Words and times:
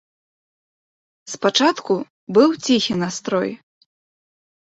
Спачатку 1.33 1.93
быў 2.37 2.49
ціхі 2.69 2.93
настрой. 3.05 3.51